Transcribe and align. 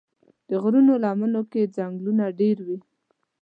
د 0.47 0.49
غرونو 0.61 0.93
لمنو 1.03 1.41
کې 1.51 1.71
ځنګلونه 1.75 2.25
ډېر 2.39 2.57
وي. 2.65 2.77